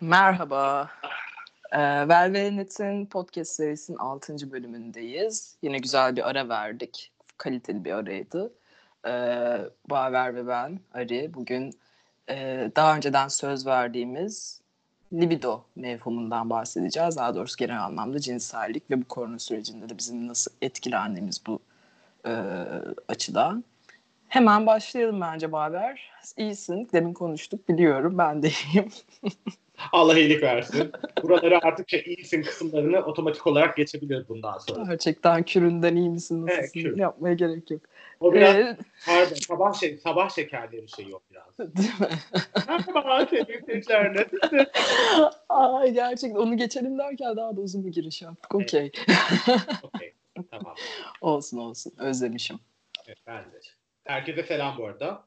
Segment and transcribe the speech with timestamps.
[0.00, 0.90] Merhaba.
[1.72, 4.52] Ee, Velvet'in podcast serisinin 6.
[4.52, 5.56] bölümündeyiz.
[5.62, 7.12] Yine güzel bir ara verdik.
[7.38, 8.52] Kaliteli bir araydı.
[9.06, 9.58] Ee,
[9.90, 11.74] Baver ve ben, Ari, bugün
[12.28, 14.60] e, daha önceden söz verdiğimiz
[15.12, 17.16] libido mevhumundan bahsedeceğiz.
[17.16, 21.60] Daha doğrusu genel anlamda cinsellik ve bu korona sürecinde de bizim nasıl etkilendiğimiz bu
[22.26, 22.32] e,
[23.08, 23.64] açıdan.
[24.28, 26.10] Hemen başlayalım bence Baver.
[26.36, 28.88] İyisin, demin konuştuk biliyorum, ben de iyiyim.
[29.92, 30.92] Allah iyilik versin.
[31.22, 34.84] Buraları artık şey, iyisin kısımlarını otomatik olarak geçebilir bundan sonra.
[34.90, 36.98] Gerçekten küründen iyi misin Evet, kür.
[36.98, 37.82] yapmaya gerek yok.
[38.20, 38.76] O biraz Ee,
[39.06, 41.58] pardon, sabah şey sabah şekerleri şey yok biraz.
[41.76, 42.08] değil mi?
[42.68, 44.26] Merhaba sevgili seyirciler?
[45.48, 48.54] Ay gerçekten onu geçelim derken daha da uzun bir giriş yaptık.
[48.54, 48.92] Okey.
[49.82, 50.14] Okey
[50.50, 50.74] tamam.
[51.20, 51.92] olsun olsun.
[51.98, 52.58] Özlemişim.
[53.06, 53.60] Evet, ben de.
[54.04, 55.24] Herkese selam bu arada.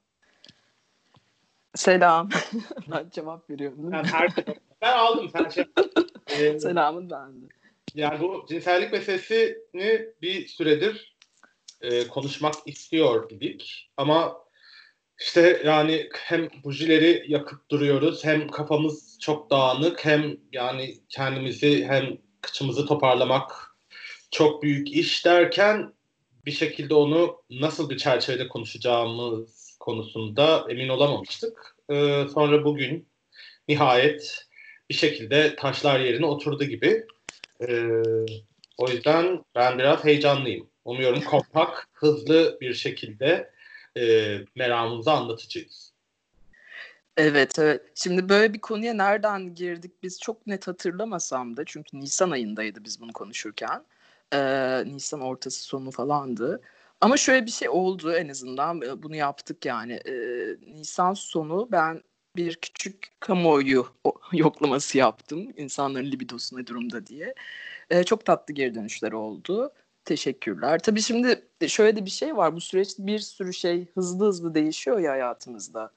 [1.76, 2.30] Selam.
[2.91, 3.91] ben cevap veriyorum.
[3.91, 4.55] değil mi?
[4.81, 5.66] Ben aldım sen şey.
[6.40, 7.45] Ee, Selamın bende.
[7.95, 11.16] yani bu cinsellik meselesini bir süredir
[11.81, 14.38] e, konuşmak istiyor idik ama
[15.20, 22.86] işte yani hem bujileri yakıp duruyoruz hem kafamız çok dağınık hem yani kendimizi hem kıçımızı
[22.86, 23.75] toparlamak
[24.31, 25.94] çok büyük iş derken
[26.45, 31.72] bir şekilde onu nasıl bir çerçevede konuşacağımız konusunda emin olamamıştık.
[31.89, 33.08] Ee, sonra bugün
[33.67, 34.48] nihayet
[34.89, 37.06] bir şekilde taşlar yerine oturdu gibi.
[37.62, 37.90] Ee,
[38.78, 40.70] o yüzden ben biraz heyecanlıyım.
[40.86, 43.52] Umuyorum kompakt, hızlı bir şekilde
[43.98, 45.94] e, meramımızı anlatacağız.
[47.17, 47.81] Evet evet.
[47.95, 53.02] Şimdi böyle bir konuya nereden girdik biz çok net hatırlamasam da çünkü Nisan ayındaydı biz
[53.02, 53.84] bunu konuşurken.
[54.34, 56.62] Ee, Nisan ortası sonu falandı.
[57.04, 59.94] Ama şöyle bir şey oldu en azından e, bunu yaptık yani.
[59.94, 62.04] Ee, Nisan sonu ben
[62.36, 63.88] bir küçük kamuoyu
[64.34, 65.54] yoklaması yaptım.
[65.58, 67.34] İnsanların libidosu ne durumda diye.
[67.90, 69.74] Ee, çok tatlı geri dönüşler oldu.
[70.06, 70.80] Teşekkürler.
[70.80, 72.56] Tabii şimdi şöyle de bir şey var.
[72.56, 75.92] Bu süreçte bir sürü şey hızlı hızlı değişiyor ya hayatımızda.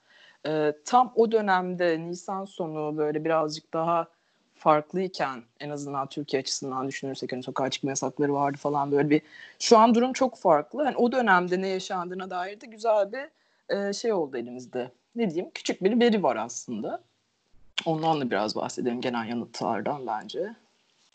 [0.47, 4.09] Ee, tam o dönemde Nisan sonu böyle birazcık daha
[4.59, 9.23] farklıyken en azından Türkiye açısından düşünürsek hani sokağa çıkma yasakları vardı falan böyle bir
[9.59, 10.85] şu an durum çok farklı.
[10.85, 13.29] Hani o dönemde ne yaşandığına dair de güzel bir
[13.77, 14.91] e, şey oldu elimizde.
[15.17, 15.51] Ne diyeyim?
[15.55, 17.03] Küçük bir veri var aslında.
[17.85, 20.55] Ondan da biraz bahsedelim genel yanıtlardan bence.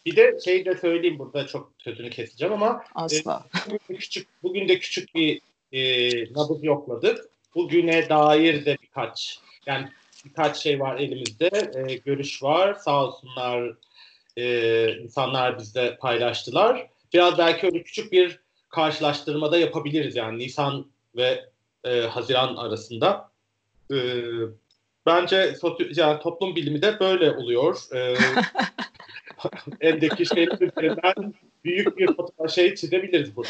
[0.06, 3.46] Bir de şey de söyleyeyim burada çok sözünü keseceğim ama Asla.
[3.68, 5.42] bugün de küçük bugün de küçük bir
[5.72, 7.30] e, nabız yokladık.
[7.56, 9.90] Bugüne dair de birkaç yani
[10.26, 11.72] birkaç şey var elimizde.
[11.76, 12.74] E, görüş var.
[12.74, 13.74] Sağ olsunlar
[14.38, 16.88] e, insanlar bizde paylaştılar.
[17.14, 18.40] Biraz belki öyle küçük bir
[18.70, 21.46] karşılaştırmada yapabiliriz yani Nisan ve
[21.84, 23.32] e, Haziran arasında.
[23.92, 23.98] E,
[25.06, 27.78] bence sosyo, yani toplum bilimi de böyle oluyor.
[29.82, 31.34] E, eldeki şeyler üzerinden
[31.64, 33.50] büyük bir fotoğraf şey çizebiliriz burada.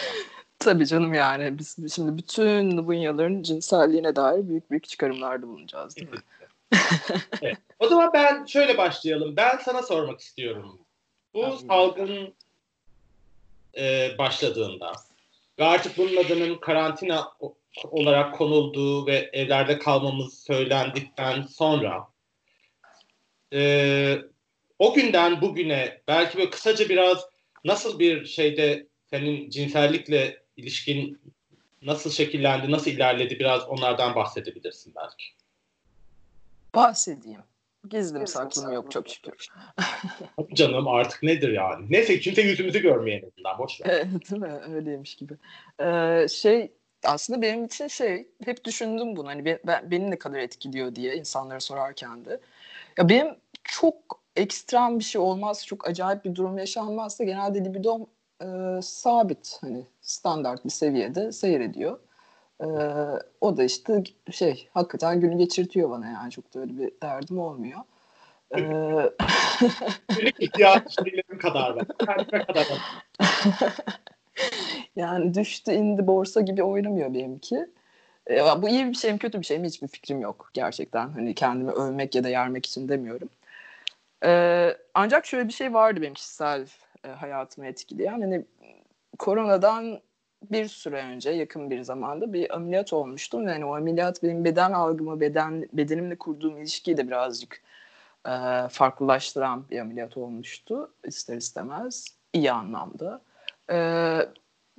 [0.59, 6.17] Tabii canım yani biz şimdi bütün Nubunyaların cinselliğine dair büyük büyük çıkarımlarda bulunacağız değil mi?
[6.39, 6.40] Evet.
[7.79, 9.37] O zaman ben şöyle başlayalım.
[9.37, 10.79] Ben sana sormak istiyorum.
[11.33, 11.67] Bu Tabii.
[11.67, 12.33] salgın
[13.77, 14.91] e, başladığında
[15.59, 17.33] ve artık bunun adının karantina
[17.83, 22.07] olarak konulduğu ve evlerde kalmamız söylendikten sonra
[23.53, 24.17] e,
[24.79, 27.25] o günden bugüne belki böyle kısaca biraz
[27.65, 31.21] nasıl bir şeyde senin cinsellikle ilişkin
[31.81, 35.40] nasıl şekillendi, nasıl ilerledi biraz onlardan bahsedebilirsin belki.
[36.75, 37.41] Bahsedeyim.
[37.89, 39.47] Gizlim saklım yok çok şükür.
[40.53, 41.85] Canım artık nedir yani?
[41.89, 43.89] Neyse kimse yüzümüzü görmeye en azından boş ver.
[43.89, 44.59] Evet, değil mi?
[44.75, 45.33] Öyleymiş gibi.
[45.81, 46.71] Ee, şey
[47.03, 51.15] aslında benim için şey hep düşündüm bunu hani be- ben, beni ne kadar etkiliyor diye
[51.15, 52.39] insanlara sorarken de.
[52.97, 58.07] Ya benim çok ekstrem bir şey olmaz, çok acayip bir durum yaşanmazsa genelde libidom
[58.41, 61.99] e, sabit hani standart bir seviyede seyrediyor.
[62.61, 62.65] Ee,
[63.41, 67.79] o da işte şey hakikaten günü geçirtiyor bana yani çok da öyle bir derdim olmuyor.
[68.57, 69.11] Ee,
[70.39, 72.05] ihtiyaç şeylerim kadar ben.
[72.05, 72.79] Kendime kadar ben.
[74.95, 77.67] Yani düştü indi borsa gibi oynamıyor benimki.
[78.29, 81.09] E, bu iyi bir şey mi kötü bir şey mi hiçbir fikrim yok gerçekten.
[81.09, 83.29] Hani kendimi övmek ya da yermek için demiyorum.
[84.25, 86.67] E, ancak şöyle bir şey vardı benim kişisel
[87.05, 88.21] e, hayatımı etkileyen.
[88.21, 88.45] Hani
[89.19, 89.99] koronadan
[90.51, 93.45] bir süre önce yakın bir zamanda bir ameliyat olmuştum.
[93.45, 97.61] ve hani o ameliyat benim beden algımı, beden bedenimle kurduğum ilişkiyi de birazcık
[98.25, 98.31] e,
[98.69, 103.21] farklılaştıran bir ameliyat olmuştu ister istemez iyi anlamda.
[103.71, 103.77] E,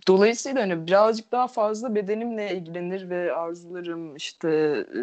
[0.08, 4.48] dolayısıyla hani birazcık daha fazla bedenimle ilgilenir ve arzularım işte
[4.96, 5.02] e,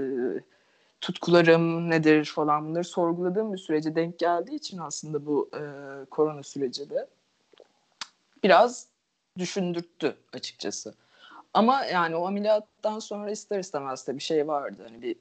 [1.01, 5.61] tutkularım nedir falan bunları sorguladığım bir sürece denk geldiği için aslında bu e,
[6.05, 7.07] korona süreci de
[8.43, 8.88] biraz
[9.39, 10.93] düşündürttü açıkçası.
[11.53, 14.85] Ama yani o ameliyattan sonra ister istemez de bir şey vardı.
[14.87, 15.15] Hani bir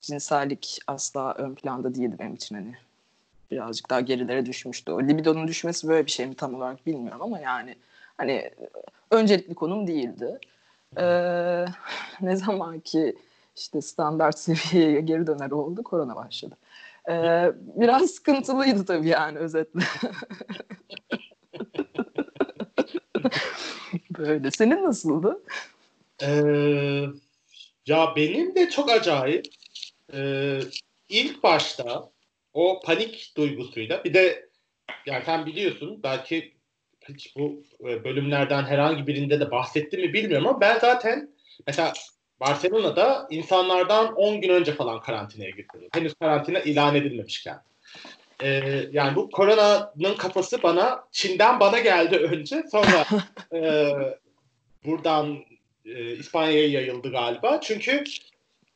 [0.00, 2.74] cinsellik asla ön planda değildi benim için hani.
[3.50, 4.92] Birazcık daha gerilere düşmüştü.
[4.92, 7.76] O libidonun düşmesi böyle bir şey mi tam olarak bilmiyorum ama yani
[8.16, 8.50] hani
[9.10, 10.38] öncelikli konum değildi.
[10.98, 11.64] Ee,
[12.20, 13.16] ne zaman ki
[13.56, 16.56] işte standart seviyeye geri döner oldu korona başladı.
[17.08, 19.80] Ee, biraz sıkıntılıydı tabii yani özetle.
[24.18, 24.50] Böyle.
[24.50, 25.42] Senin nasıldı?
[26.22, 27.04] Ee,
[27.86, 29.44] ya benim de çok acayip.
[30.14, 30.60] Ee,
[31.08, 32.10] ilk başta
[32.52, 34.48] o panik duygusuyla bir de
[35.06, 36.54] yani sen biliyorsun belki
[37.08, 41.30] hiç bu e, bölümlerden herhangi birinde de bahsettim mi bilmiyorum ama ben zaten
[41.66, 41.92] mesela
[42.40, 45.88] Barcelona'da insanlardan 10 gün önce falan karantinaya girdim.
[45.92, 47.60] Henüz karantina ilan edilmemişken.
[48.42, 53.06] Ee, yani bu koronanın kafası bana Çin'den bana geldi önce sonra
[53.54, 53.92] e,
[54.84, 55.38] buradan
[55.84, 57.60] e, İspanya'ya yayıldı galiba.
[57.60, 58.04] Çünkü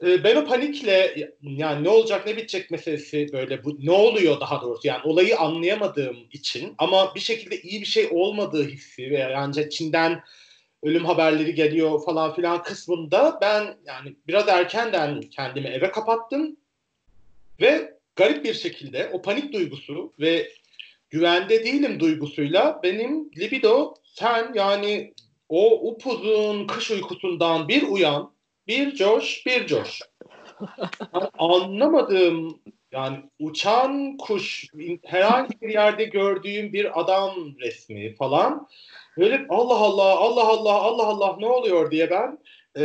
[0.02, 4.62] e, ben o panikle yani ne olacak ne bitecek meselesi böyle bu ne oluyor daha
[4.62, 9.70] doğrusu yani olayı anlayamadığım için ama bir şekilde iyi bir şey olmadığı hissi ve yani
[9.70, 10.22] Çin'den
[10.82, 16.56] ölüm haberleri geliyor falan filan kısmında ben yani biraz erkenden kendimi eve kapattım
[17.60, 20.48] ve garip bir şekilde o panik duygusu ve
[21.10, 25.14] güvende değilim duygusuyla benim libido sen yani
[25.48, 28.32] o upuzun kış uykusundan bir uyan,
[28.66, 30.00] bir coş, bir coş.
[31.14, 32.60] Yani anlamadığım
[32.92, 34.66] yani uçan kuş,
[35.04, 38.68] herhangi bir yerde gördüğüm bir adam resmi falan.
[39.18, 42.38] Böyle Allah Allah, Allah Allah, Allah Allah ne oluyor diye ben
[42.78, 42.84] e,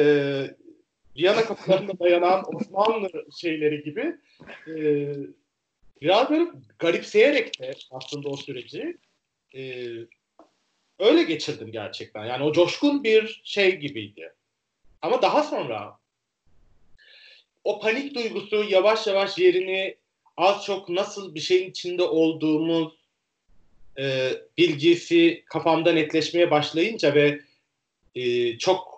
[1.18, 3.10] Viyana kapılarında dayanan Osmanlı
[3.42, 4.16] şeyleri gibi
[4.68, 4.76] e,
[6.02, 8.98] biraz böyle garipseyerek de aslında o süreci
[9.56, 9.88] e,
[11.00, 12.26] öyle geçirdim gerçekten.
[12.26, 14.34] Yani o coşkun bir şey gibiydi.
[15.02, 15.98] Ama daha sonra
[17.64, 19.98] o panik duygusu yavaş yavaş yerini
[20.38, 22.94] az çok nasıl bir şeyin içinde olduğumuz
[24.00, 27.40] e, bilgisi kafamda netleşmeye başlayınca ve
[28.16, 28.97] e, çok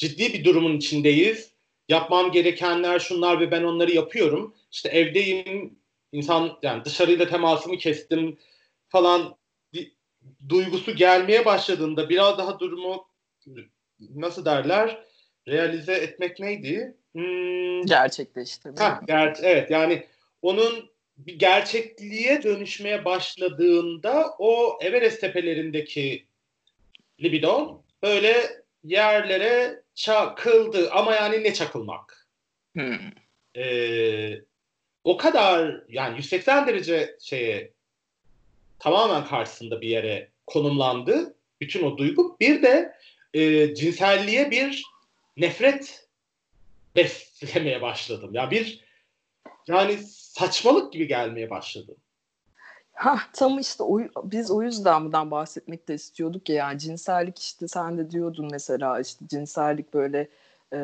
[0.00, 1.50] ciddi bir durumun içindeyiz.
[1.88, 4.54] Yapmam gerekenler şunlar ve ben onları yapıyorum.
[4.72, 5.78] İşte evdeyim,
[6.12, 8.38] insan yani dışarıyla temasımı kestim
[8.88, 9.36] falan
[10.48, 13.06] duygusu gelmeye başladığında biraz daha durumu
[14.00, 15.04] nasıl derler
[15.48, 16.96] realize etmek neydi?
[17.12, 18.80] Hmm, Gerçekleştirmek.
[18.80, 20.06] Ha, ger evet yani
[20.42, 26.26] onun bir gerçekliğe dönüşmeye başladığında o Everest tepelerindeki
[27.22, 32.28] libidon böyle yerlere çakıldı ama yani ne çakılmak?
[32.74, 32.98] Hmm.
[33.56, 34.40] Ee,
[35.04, 37.72] o kadar yani 180 derece şeye
[38.78, 41.36] tamamen karşısında bir yere konumlandı.
[41.60, 42.36] Bütün o duygu.
[42.40, 42.94] Bir de
[43.34, 44.82] e, cinselliğe bir
[45.36, 46.08] nefret
[46.96, 48.30] beslemeye başladım.
[48.34, 48.84] Ya bir
[49.66, 51.96] yani saçmalık gibi gelmeye başladı.
[52.92, 57.68] Ha tam işte o, biz o yüzden bundan bahsetmek de istiyorduk ya yani cinsellik işte
[57.68, 60.28] sen de diyordun mesela işte cinsellik böyle
[60.72, 60.78] e,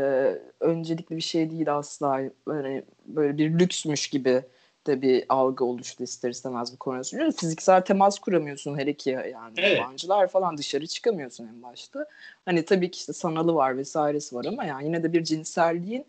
[0.60, 4.42] öncelikli bir şey değil asla böyle böyle bir lüksmüş gibi
[4.86, 7.36] de bir algı oluştu ister istemez bu süreci.
[7.36, 9.78] Fiziksel temas kuramıyorsun her iki yani evet.
[9.78, 12.06] yabancılar falan dışarı çıkamıyorsun en başta.
[12.44, 16.06] Hani tabii ki işte sanalı var vesairesi var ama yani yine de bir cinselliğin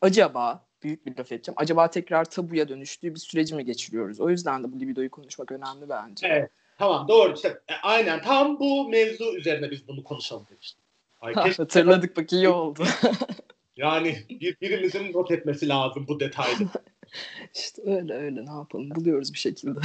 [0.00, 1.56] acaba büyük bir laf edeceğim.
[1.56, 4.20] Acaba tekrar tabuya dönüştüğü bir süreci mi geçiriyoruz?
[4.20, 6.26] O yüzden de bu libidoyu konuşmak önemli bence.
[6.26, 6.50] Evet.
[6.78, 7.34] Tamam doğru.
[7.34, 10.84] İşte, e, aynen tam bu mevzu üzerine biz bunu konuşalım demiştik.
[11.20, 12.84] Ay, ha, hatırladık bak iyi oldu.
[13.76, 16.56] yani bir, birimizin not etmesi lazım bu detayı.
[17.54, 19.80] İşte öyle öyle ne yapalım buluyoruz bir şekilde.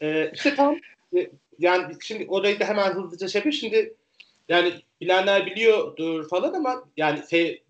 [0.00, 0.76] ee, işte tam
[1.16, 3.52] e, yani şimdi orayı da hemen hızlıca şey yapayım.
[3.52, 3.94] Şimdi
[4.48, 7.20] yani bilenler biliyordur falan ama yani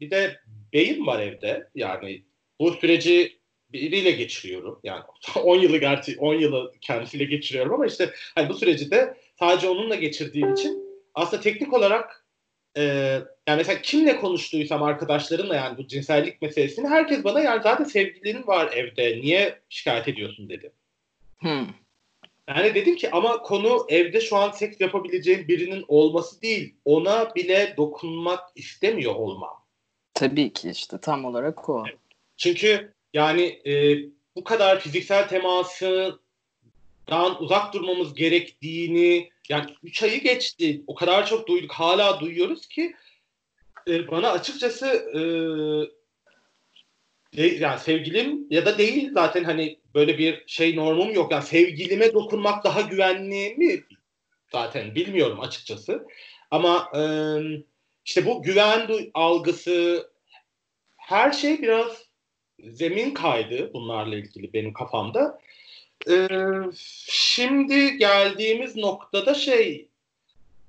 [0.00, 0.40] bir de
[0.72, 1.68] beyim var evde.
[1.74, 2.22] Yani
[2.60, 3.38] bu süreci
[3.72, 4.80] biriyle geçiriyorum.
[4.84, 5.02] Yani
[5.44, 9.94] 10 yılı gerçi 10 yılı kendisiyle geçiriyorum ama işte hani bu süreci de sadece onunla
[9.94, 10.82] geçirdiğim için
[11.14, 12.26] aslında teknik olarak
[12.76, 12.82] e,
[13.46, 18.72] yani mesela kimle konuştuysam arkadaşlarımla yani bu cinsellik meselesini herkes bana yani zaten sevgilinin var
[18.72, 20.72] evde niye şikayet ediyorsun dedi.
[21.38, 21.66] Hmm.
[22.48, 26.74] Yani dedim ki ama konu evde şu an seks yapabileceğim birinin olması değil.
[26.84, 29.61] Ona bile dokunmak istemiyor olmam.
[30.22, 31.84] Tabii ki işte tam olarak o.
[32.36, 33.96] Çünkü yani e,
[34.36, 36.18] bu kadar fiziksel temasından
[37.42, 40.82] uzak durmamız gerektiğini yani 3 ayı geçti.
[40.86, 41.72] O kadar çok duyduk.
[41.72, 42.94] Hala duyuyoruz ki
[43.88, 44.86] e, bana açıkçası
[47.36, 51.32] e, yani sevgilim ya da değil zaten hani böyle bir şey normum yok.
[51.32, 53.84] Yani sevgilime dokunmak daha güvenli mi?
[54.52, 56.06] Zaten bilmiyorum açıkçası.
[56.50, 57.02] Ama e,
[58.04, 60.11] işte bu güven algısı
[61.12, 62.04] her şey biraz
[62.58, 65.38] zemin kaydı bunlarla ilgili benim kafamda.
[66.10, 66.28] Ee,
[67.06, 69.88] şimdi geldiğimiz noktada şey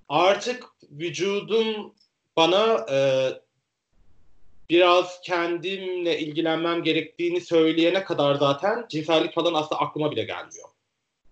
[0.09, 1.93] artık vücudum
[2.35, 2.97] bana e,
[4.69, 10.69] biraz kendimle ilgilenmem gerektiğini söyleyene kadar zaten cinsellik falan aslında aklıma bile gelmiyor.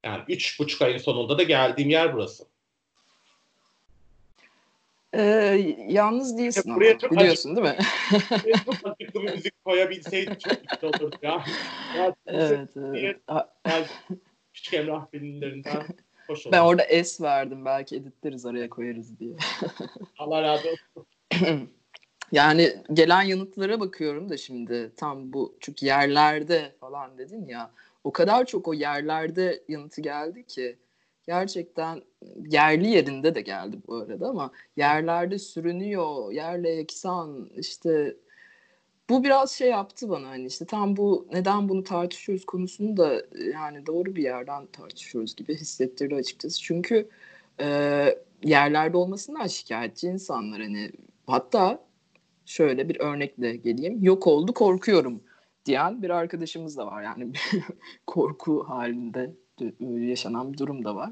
[0.03, 2.43] Yani üç buçuk ayın sonunda da geldiğim yer burası.
[5.13, 8.55] Ee, yalnız değilsin ya, buraya çok biliyorsun acık, değil mi?
[8.65, 11.43] çok acıklı bir müzik koyabilseydim çok güzel olurdu ya.
[11.97, 13.17] ya evet, evet.
[13.65, 13.85] Yani,
[14.53, 15.83] küçük Emrah filmlerinden
[16.27, 16.53] hoş olur.
[16.53, 19.35] Ben orada S verdim belki editleriz araya koyarız diye.
[20.17, 21.07] Allah razı olsun.
[22.31, 27.71] yani gelen yanıtlara bakıyorum da şimdi tam bu çünkü yerlerde falan dedin ya
[28.03, 30.77] o kadar çok o yerlerde yanıtı geldi ki
[31.31, 32.01] gerçekten
[32.47, 38.15] yerli yerinde de geldi bu arada ama yerlerde sürünüyor, yerle eksan işte
[39.09, 43.85] bu biraz şey yaptı bana hani işte tam bu neden bunu tartışıyoruz konusunu da yani
[43.85, 46.61] doğru bir yerden tartışıyoruz gibi hissettirdi açıkçası.
[46.61, 47.09] Çünkü
[47.59, 47.67] e,
[48.43, 50.91] yerlerde olmasından şikayetçi insanlar hani
[51.27, 51.83] hatta
[52.45, 55.23] şöyle bir örnekle geleyim yok oldu korkuyorum
[55.65, 57.33] diyen bir arkadaşımız da var yani
[58.07, 59.31] korku halinde
[59.79, 61.11] yaşanan bir durum da var.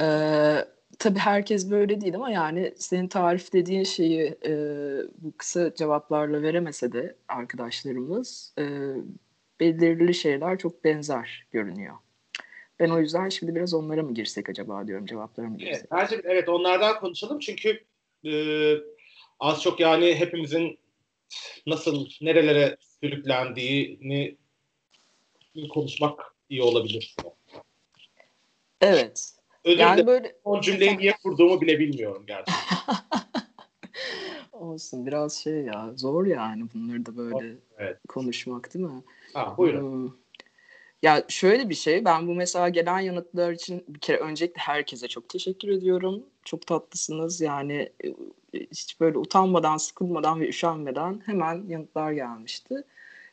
[0.00, 0.64] Ee,
[0.98, 4.52] tabii herkes böyle değil ama yani senin tarif dediğin şeyi e,
[5.18, 8.64] bu kısa cevaplarla veremese de arkadaşlarımız e,
[9.60, 11.94] belirli şeyler çok benzer görünüyor.
[12.80, 15.74] Ben o yüzden şimdi biraz onlara mı girsek acaba diyorum cevaplara mı girsek?
[15.74, 17.84] Evet, bence evet onlardan konuşalım çünkü
[18.24, 18.32] e,
[19.40, 20.78] az çok yani hepimizin
[21.66, 24.36] nasıl nerelere sürüklendiğini
[25.70, 27.16] konuşmak iyi olabilir.
[28.80, 29.35] Evet.
[29.66, 30.06] Özür yani dilerim.
[30.06, 32.54] böyle son cümleyi niye kurduğumu bile bilmiyorum gerçekten.
[34.52, 37.98] Olsun biraz şey ya zor yani bunları da böyle evet.
[38.08, 39.02] konuşmak değil mi?
[39.34, 40.06] Ha, buyurun.
[40.06, 40.12] Hmm.
[41.02, 45.28] Ya şöyle bir şey ben bu mesela gelen yanıtlar için bir kere öncelikle herkese çok
[45.28, 46.22] teşekkür ediyorum.
[46.44, 48.14] Çok tatlısınız yani e,
[48.54, 52.74] hiç böyle utanmadan, sıkılmadan ve üşenmeden hemen yanıtlar gelmişti.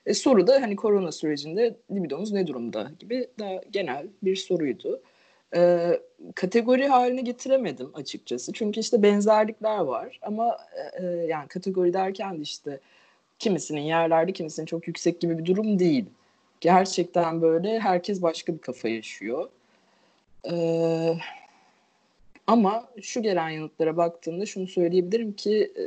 [0.06, 5.02] E, soru da hani korona sürecinde libidonuz ne durumda gibi daha genel bir soruydu
[5.55, 5.91] e,
[6.36, 8.53] kategori haline getiremedim açıkçası.
[8.53, 10.57] Çünkü işte benzerlikler var ama
[11.01, 12.79] e, yani kategori derken de işte
[13.39, 16.05] kimisinin yerlerde kimisinin çok yüksek gibi bir durum değil.
[16.62, 19.50] Gerçekten böyle herkes başka bir kafa yaşıyor.
[20.51, 21.17] Ee,
[22.48, 25.83] ama şu gelen yanıtlara baktığımda şunu söyleyebilirim ki e,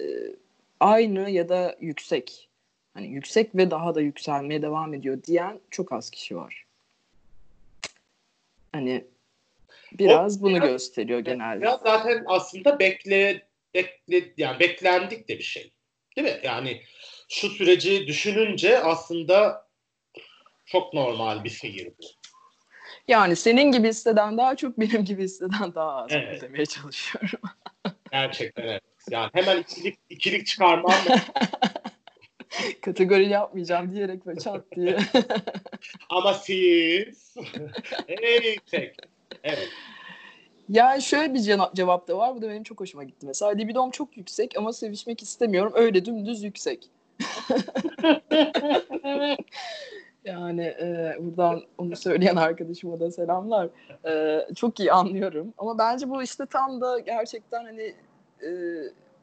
[0.80, 2.48] aynı ya da yüksek.
[2.94, 6.66] Hani yüksek ve daha da yükselmeye devam ediyor diyen çok az kişi var.
[8.72, 9.04] Hani
[9.92, 11.60] Biraz o, bunu biraz, gösteriyor genelde.
[11.60, 15.72] Biraz zaten aslında bekle, bekle yani beklendik de bir şey.
[16.16, 16.40] Değil mi?
[16.42, 16.82] Yani
[17.28, 19.66] şu süreci düşününce aslında
[20.66, 22.06] çok normal bir seyir bu.
[23.08, 26.42] Yani senin gibi hisseden daha çok benim gibi hisseden daha az evet.
[26.42, 27.40] demeye çalışıyorum.
[28.12, 28.82] Gerçekten evet.
[29.10, 30.92] Yani hemen ikilik, ikilik çıkarmam
[32.82, 34.98] kategori yapmayacağım diyerek böyle çat diye.
[36.10, 37.34] Ama siz
[38.06, 38.96] hey tek
[39.46, 39.68] Evet.
[40.68, 41.40] Yani şöyle bir
[41.74, 42.36] cevap da var.
[42.36, 43.26] Bu da benim çok hoşuma gitti.
[43.26, 45.72] Mesela libidom çok yüksek ama sevişmek istemiyorum.
[45.76, 46.90] Öyle dümdüz yüksek.
[50.24, 53.68] yani e, buradan onu söyleyen arkadaşıma da selamlar.
[54.06, 55.54] E, çok iyi anlıyorum.
[55.58, 57.94] Ama bence bu işte tam da gerçekten hani
[58.42, 58.48] e,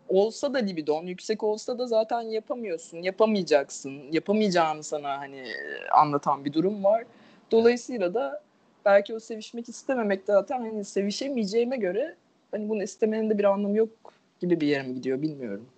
[0.10, 2.98] olsa da libidon yüksek olsa da zaten yapamıyorsun.
[2.98, 4.02] Yapamayacaksın.
[4.12, 5.44] Yapamayacağını sana hani
[5.92, 7.04] anlatan bir durum var.
[7.52, 8.44] Dolayısıyla da
[8.86, 12.16] belki o sevişmek istememek de zaten hani sevişemeyeceğime göre
[12.52, 15.70] hani bunu istemenin de bir anlamı yok gibi bir yere mi gidiyor bilmiyorum.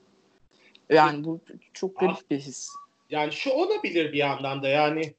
[0.90, 1.40] Yani bu
[1.74, 2.70] çok garip ah, bir his.
[3.10, 5.14] Yani şu olabilir bir yandan da yani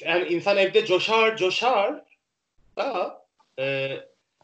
[0.00, 2.04] yani insan evde coşar coşar
[2.76, 3.22] da
[3.58, 3.96] e,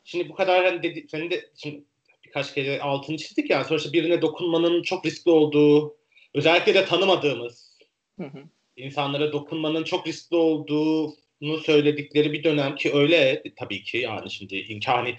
[0.04, 1.85] şimdi bu kadar hani dedi, senin de şimdi
[2.26, 5.97] birkaç kere altını çizdik yani sonuçta birine dokunmanın çok riskli olduğu
[6.35, 7.78] özellikle de tanımadığımız
[8.21, 8.42] hı hı.
[8.76, 15.17] insanlara dokunmanın çok riskli olduğu söyledikleri bir dönem ki öyle tabii ki yani şimdi imkani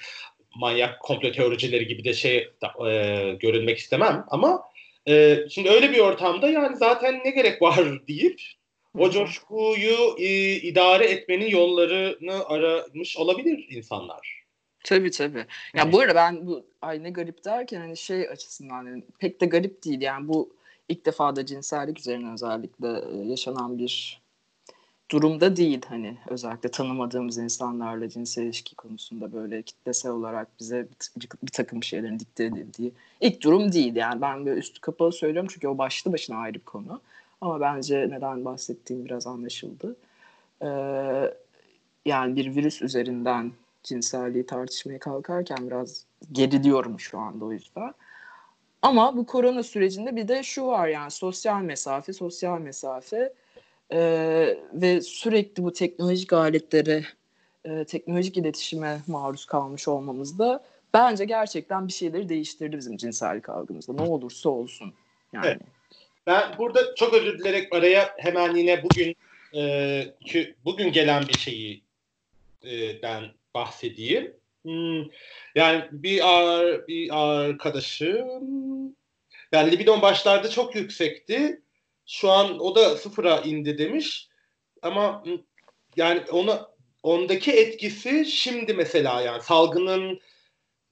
[0.56, 2.38] manyak komplo teoricileri gibi de şey
[2.88, 4.64] e, görünmek istemem ama
[5.08, 8.42] e, şimdi öyle bir ortamda yani zaten ne gerek var deyip
[8.98, 14.46] o coşkuyu e, idare etmenin yollarını aramış olabilir insanlar.
[14.84, 15.46] Tabii tabii.
[15.76, 19.46] Ya bu arada ben bu ay ne garip derken hani şey açısından yani pek de
[19.46, 20.56] garip değil yani bu
[20.90, 24.22] ilk defa da cinsellik üzerine özellikle e, yaşanan bir
[25.12, 30.88] durumda değil hani özellikle tanımadığımız insanlarla cinsel ilişki konusunda böyle kitlesel olarak bize
[31.44, 35.68] bir, takım şeylerin dikte edildiği ilk durum değil yani ben böyle üstü kapalı söylüyorum çünkü
[35.68, 37.02] o başlı başına ayrı bir konu
[37.42, 39.96] ama bence neden bahsettiğim biraz anlaşıldı.
[40.62, 40.68] Ee,
[42.06, 43.52] yani bir virüs üzerinden
[43.84, 47.94] cinselliği tartışmaya kalkarken biraz geriliyorum şu anda o yüzden.
[48.82, 53.34] Ama bu korona sürecinde bir de şu var yani sosyal mesafe, sosyal mesafe
[53.92, 54.00] e,
[54.74, 57.06] ve sürekli bu teknolojik aletlere,
[57.66, 60.64] e, teknolojik iletişime maruz kalmış olmamız da
[60.94, 63.94] bence gerçekten bir şeyleri değiştirdi bizim cinsellik algımızda.
[63.94, 64.94] Ne olursa olsun.
[65.34, 65.46] Yani.
[65.48, 65.62] Evet.
[66.28, 69.16] Ben burada çok özür dilerek araya hemen yine bugün
[69.56, 71.82] e, bugün gelen bir şeyi
[72.66, 73.24] e, ben
[73.54, 74.34] bahsedeyim.
[74.64, 75.04] Hmm,
[75.56, 78.96] yani bir ar, bir arkadaşım
[79.52, 81.62] yani libidon başlarda çok yüksekti.
[82.08, 84.28] Şu an o da sıfıra indi demiş.
[84.82, 85.24] Ama
[85.96, 86.68] yani ona
[87.04, 90.20] ondaki etkisi şimdi mesela yani salgının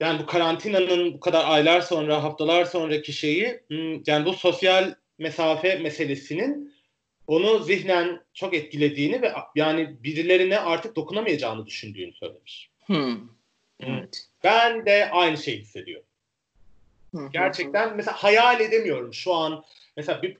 [0.00, 3.60] yani bu karantinanın bu kadar aylar sonra haftalar sonraki şeyi
[4.06, 6.74] yani bu sosyal mesafe meselesinin
[7.26, 12.70] onu zihnen çok etkilediğini ve yani birilerine artık dokunamayacağını düşündüğünü söylemiş.
[12.86, 13.18] Hmm.
[13.80, 14.28] Evet.
[14.44, 16.06] Ben de aynı şeyi hissediyorum.
[17.32, 19.64] Gerçekten mesela hayal edemiyorum şu an
[19.96, 20.36] mesela bir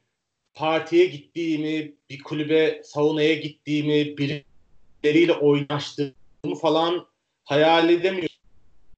[0.54, 7.06] partiye gittiğimi, bir kulübe saunaya gittiğimi, birileriyle oynaştığımı falan
[7.44, 8.28] hayal edemiyorum.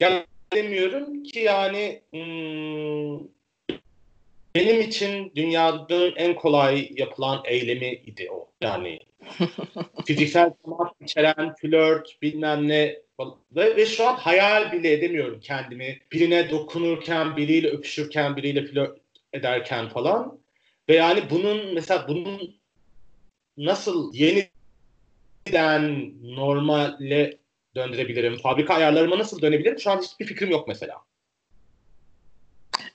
[0.01, 3.29] Yani edemiyorum ki yani hmm,
[4.55, 8.49] benim için dünyanın en kolay yapılan eylemi idi o.
[8.61, 8.99] Yani
[10.07, 13.07] fiziksel temas içeren flört bilmem ne
[13.57, 15.99] ve, ve şu an hayal bile edemiyorum kendimi.
[16.13, 18.99] Birine dokunurken, biriyle öpüşürken, biriyle flört
[19.33, 20.39] ederken falan.
[20.89, 22.61] Ve yani bunun mesela bunun
[23.57, 24.53] nasıl yeniden
[26.23, 27.39] normale
[27.75, 28.37] döndürebilirim?
[28.37, 29.79] Fabrika ayarlarıma nasıl dönebilirim?
[29.79, 30.97] Şu an hiçbir fikrim yok mesela.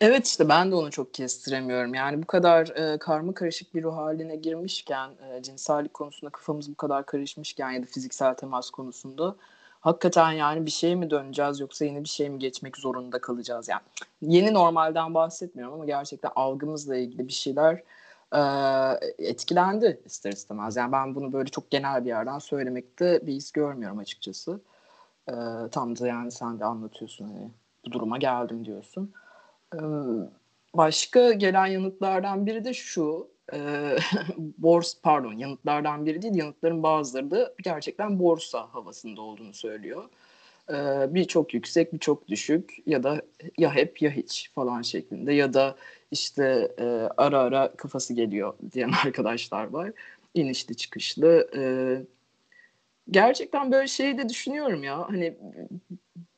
[0.02, 1.94] Evet işte ben de onu çok kestiremiyorum.
[1.94, 6.76] Yani bu kadar e, karma karışık bir ruh haline girmişken, e, cinsellik konusunda kafamız bu
[6.76, 9.36] kadar karışmışken ya da fiziksel temas konusunda
[9.82, 13.82] hakikaten yani bir şey mi döneceğiz yoksa yeni bir şey mi geçmek zorunda kalacağız yani.
[14.22, 17.84] Yeni normalden bahsetmiyorum ama gerçekten algımızla ilgili bir şeyler
[18.36, 18.42] e,
[19.18, 20.76] etkilendi ister istemez.
[20.76, 24.60] Yani ben bunu böyle çok genel bir yerden söylemekte bir his görmüyorum açıkçası.
[25.30, 25.34] E,
[25.72, 27.50] tam da yani sen de anlatıyorsun hani
[27.86, 29.14] bu duruma geldim diyorsun.
[29.76, 29.80] E,
[30.74, 33.98] başka gelen yanıtlardan biri de şu e,
[34.38, 40.10] bors pardon yanıtlardan biri değil yanıtların bazıları da gerçekten borsa havasında olduğunu söylüyor.
[40.70, 40.76] E,
[41.14, 43.22] bir çok yüksek bir çok düşük ya da
[43.58, 45.76] ya hep ya hiç falan şeklinde ya da
[46.12, 46.84] işte e,
[47.18, 49.92] ara ara kafası geliyor diyen arkadaşlar var.
[50.34, 51.50] İnişli çıkışlı.
[51.56, 51.62] E,
[53.12, 55.38] gerçekten böyle şeyi de düşünüyorum ya hani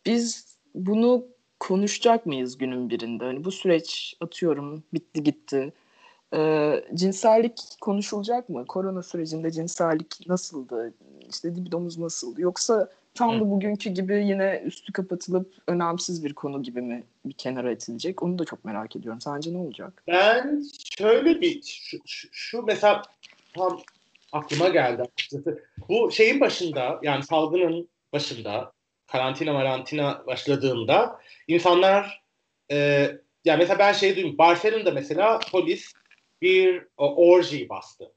[0.05, 1.27] biz bunu
[1.59, 3.23] konuşacak mıyız günün birinde?
[3.25, 5.73] Hani bu süreç atıyorum bitti gitti
[6.33, 8.65] e, cinsellik konuşulacak mı?
[8.65, 10.93] Korona sürecinde cinsellik nasıldı?
[11.29, 12.41] İşte libidomuz nasıldı?
[12.41, 17.71] Yoksa tam da bugünkü gibi yine üstü kapatılıp önemsiz bir konu gibi mi bir kenara
[17.71, 18.23] itilecek?
[18.23, 19.21] Onu da çok merak ediyorum.
[19.21, 20.03] Sence ne olacak?
[20.07, 20.63] Ben
[20.97, 23.01] şöyle bir şu, şu, şu mesela
[23.55, 23.79] tam
[24.31, 25.63] aklıma geldi açıkçası.
[25.89, 28.71] Bu şeyin başında yani salgının başında
[29.07, 32.23] karantina marantina başladığında insanlar
[32.71, 32.77] e,
[33.45, 34.37] yani mesela ben şey duydum.
[34.37, 35.93] Barcelona'da mesela polis
[36.43, 38.11] bir orji bastı.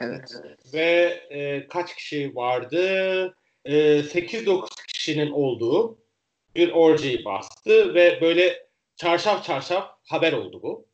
[0.00, 0.32] Evet.
[0.74, 3.36] Ve e, kaç kişi vardı?
[3.64, 5.98] E, 8-9 kişinin olduğu
[6.54, 10.86] bir orji bastı ve böyle çarşaf çarşaf haber oldu bu.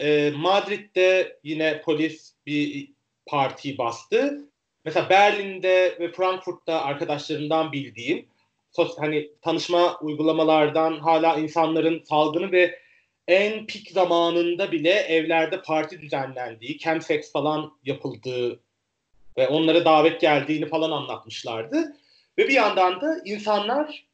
[0.00, 2.92] E, Madrid'de yine polis bir
[3.26, 4.48] parti bastı.
[4.84, 8.26] Mesela Berlin'de ve Frankfurt'ta arkadaşlarımdan bildiğim
[8.72, 12.81] sos, hani tanışma uygulamalardan hala insanların salgını ve
[13.28, 18.60] en pik zamanında bile evlerde parti düzenlendiği, chemsex falan yapıldığı
[19.36, 21.96] ve onlara davet geldiğini falan anlatmışlardı.
[22.38, 24.06] Ve bir yandan da insanlar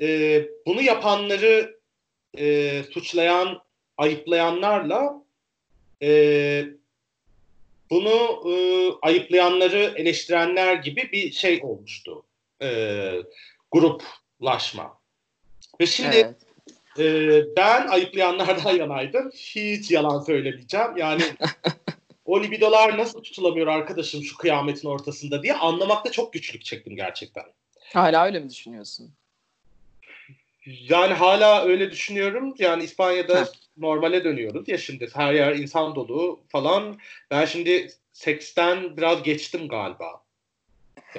[0.00, 1.78] e, bunu yapanları
[2.38, 3.62] e, suçlayan,
[3.96, 5.24] ayıplayanlarla
[6.02, 6.64] e,
[7.90, 8.54] bunu e,
[9.02, 12.24] ayıplayanları eleştirenler gibi bir şey olmuştu.
[12.62, 13.10] E,
[13.70, 14.98] gruplaşma.
[15.80, 16.36] Ve şimdi evet.
[16.98, 19.30] Ee, ben ayıplayanlardan yanaydım.
[19.30, 20.96] Hiç yalan söylemeyeceğim.
[20.96, 21.22] Yani
[22.24, 27.44] o libidolar nasıl tutulamıyor arkadaşım şu kıyametin ortasında diye anlamakta çok güçlük çektim gerçekten.
[27.92, 29.10] Hala öyle mi düşünüyorsun?
[30.66, 32.54] Yani hala öyle düşünüyorum.
[32.58, 36.98] Yani İspanya'da normale dönüyoruz ya şimdi her yer insan dolu falan.
[37.30, 40.22] Ben şimdi seksten biraz geçtim galiba.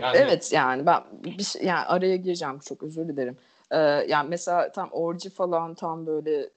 [0.01, 0.17] Yani...
[0.17, 3.37] Evet yani ben bir şey, yani araya gireceğim çok özür dilerim.
[3.71, 6.49] Ee, yani mesela tam orji falan tam böyle e,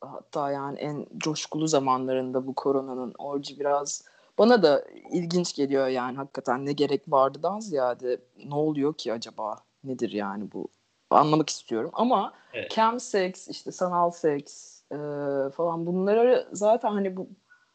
[0.00, 4.04] hatta yani en coşkulu zamanlarında bu koronanın orji biraz
[4.38, 10.12] bana da ilginç geliyor yani hakikaten ne gerek vardıdan ziyade ne oluyor ki acaba nedir
[10.12, 10.68] yani bu
[11.10, 12.70] anlamak istiyorum ama evet.
[12.70, 14.96] cam seks işte sanal seks e,
[15.56, 17.28] falan bunları zaten hani bu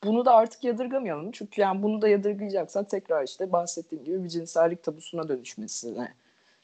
[0.03, 1.31] bunu da artık yadırgamayalım.
[1.31, 6.13] Çünkü yani bunu da yadırgayacaksak tekrar işte bahsettiğim gibi bir cinsellik tabusuna dönüşmesine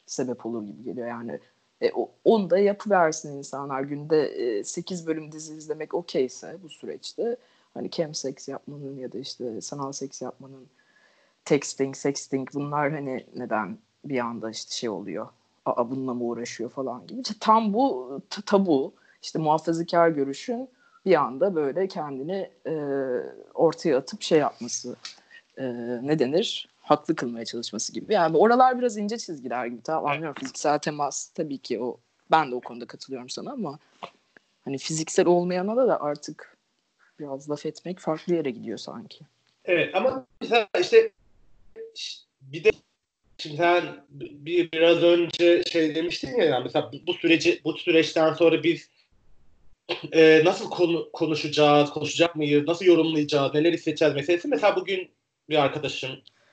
[0.06, 1.08] sebep olur gibi geliyor.
[1.08, 1.40] Yani
[1.82, 1.92] e,
[2.24, 3.80] onu da yapıversin insanlar.
[3.82, 7.36] Günde e, 8 bölüm dizi izlemek okeyse bu süreçte
[7.74, 10.66] hani cam seks yapmanın ya da işte sanal seks yapmanın
[11.44, 15.28] texting, sexting bunlar hani neden bir anda işte şey oluyor.
[15.64, 17.20] Aa bununla mı uğraşıyor falan gibi.
[17.20, 20.68] İşte tam bu tabu işte muhafazakar görüşün
[21.06, 22.74] bir anda böyle kendini e,
[23.54, 24.96] ortaya atıp şey yapması
[25.58, 25.64] e,
[26.02, 26.68] ne denir?
[26.86, 28.12] Haklı kılmaya çalışması gibi.
[28.14, 29.82] Yani oralar biraz ince çizgiler gibi.
[29.82, 31.96] Tamam anlıyorum fiziksel temas tabii ki o
[32.30, 33.78] ben de o konuda katılıyorum sana ama
[34.64, 36.56] hani fiziksel olmayana da, da artık
[37.20, 39.18] biraz laf etmek farklı yere gidiyor sanki.
[39.64, 41.10] Evet ama mesela işte
[42.40, 42.70] bir de
[43.38, 48.62] şimdi sen bir biraz önce şey demiştin ya yani mesela bu süreci bu süreçten sonra
[48.62, 48.90] biz
[50.12, 54.48] e, nasıl konu, konuşacağız, konuşacak mıyız, nasıl yorumlayacağız, neler hissedeceğiz meselesi.
[54.48, 55.10] Mesela bugün
[55.48, 56.10] bir arkadaşım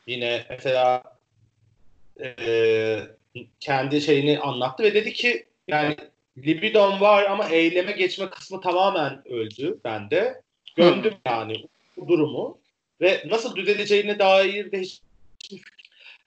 [0.07, 1.03] yine mesela
[2.19, 2.99] e,
[3.59, 5.95] kendi şeyini anlattı ve dedi ki yani
[6.37, 10.41] libidom var ama eyleme geçme kısmı tamamen öldü bende.
[10.75, 12.57] Gömdüm yani bu durumu
[13.01, 15.01] ve nasıl düzeleceğine dair de hiç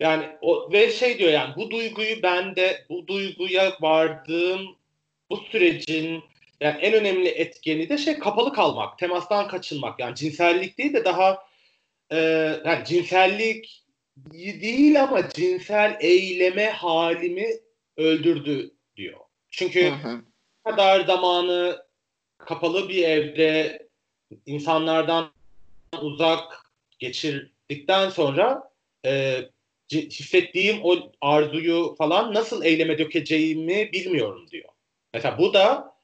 [0.00, 4.76] yani o ve şey diyor yani bu duyguyu bende bu duyguya vardığım
[5.30, 6.24] bu sürecin
[6.60, 10.00] yani en önemli etkeni de şey kapalı kalmak, temastan kaçınmak.
[10.00, 11.46] Yani cinsellik değil de daha
[12.10, 12.16] e,
[12.64, 13.84] yani cinsellik
[14.34, 17.46] değil ama cinsel eyleme halimi
[17.96, 19.20] öldürdü diyor.
[19.50, 20.22] Çünkü hı hı.
[20.64, 21.86] kadar zamanı
[22.38, 23.86] kapalı bir evde
[24.46, 25.30] insanlardan
[26.00, 28.70] uzak geçirdikten sonra
[29.06, 29.42] e,
[29.92, 34.68] hissettiğim o arzuyu falan nasıl eyleme dökeceğimi bilmiyorum diyor.
[35.14, 35.96] Mesela bu da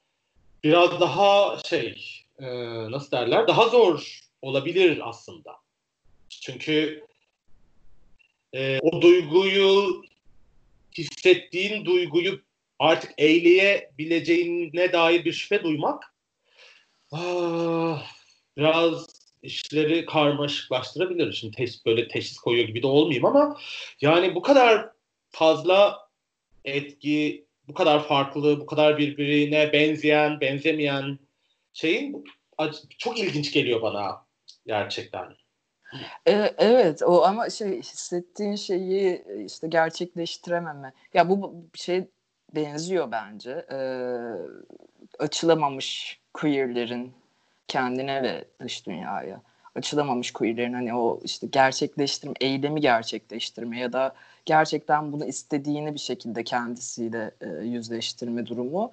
[0.64, 2.46] biraz daha şey e,
[2.90, 5.61] nasıl derler daha zor olabilir aslında.
[6.42, 7.06] Çünkü
[8.52, 10.02] e, o duyguyu
[10.98, 12.40] hissettiğin duyguyu
[12.78, 16.14] artık eyleyebileceğine dair bir şüphe duymak
[17.12, 18.06] ah,
[18.56, 19.06] biraz
[19.42, 21.32] işleri karmaşıklaştırabilir.
[21.32, 23.60] Şimdi teşhis, böyle teşhis koyuyor gibi de olmayayım ama
[24.00, 24.90] yani bu kadar
[25.30, 26.08] fazla
[26.64, 31.18] etki bu kadar farklı, bu kadar birbirine benzeyen, benzemeyen
[31.72, 32.24] şeyin
[32.98, 34.26] çok ilginç geliyor bana
[34.66, 35.41] gerçekten.
[36.26, 40.92] Ee, evet o ama şey hissettiğin şeyi işte gerçekleştirememe.
[41.14, 42.08] Ya bu şey
[42.54, 43.66] benziyor bence.
[43.72, 43.74] Ee,
[45.18, 47.12] açılamamış queerlerin
[47.68, 49.42] kendine ve dış dünyaya
[49.74, 54.14] açılamamış queerlerin hani o işte gerçekleştirme, eylemi gerçekleştirme ya da
[54.46, 58.92] gerçekten bunu istediğini bir şekilde kendisiyle e, yüzleştirme durumu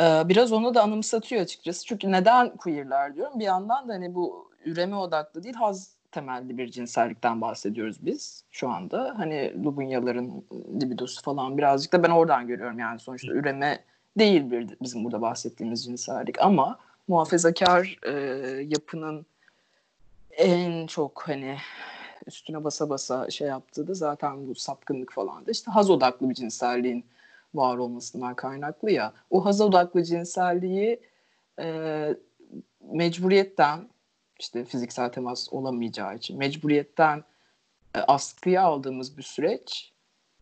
[0.00, 1.86] e, biraz onu da anımsatıyor açıkçası.
[1.86, 3.40] Çünkü neden queerler diyorum.
[3.40, 8.68] Bir yandan da hani bu üreme odaklı değil haz temelli bir cinsellikten bahsediyoruz biz şu
[8.68, 9.14] anda.
[9.18, 10.44] Hani Lubunyaların
[10.80, 13.84] libidosu falan birazcık da ben oradan görüyorum yani sonuçta üreme
[14.18, 16.78] değil bir bizim burada bahsettiğimiz cinsellik ama
[17.08, 18.12] muhafazakar e,
[18.62, 19.26] yapının
[20.30, 21.56] en çok hani
[22.26, 26.34] üstüne basa basa şey yaptığı da zaten bu sapkınlık falan da işte haz odaklı bir
[26.34, 27.04] cinselliğin
[27.54, 29.12] var olmasından kaynaklı ya.
[29.30, 31.00] O haz odaklı cinselliği
[31.60, 32.08] e,
[32.92, 33.88] mecburiyetten
[34.38, 37.24] işte fiziksel temas olamayacağı için mecburiyetten
[37.94, 39.92] e, askıya aldığımız bir süreç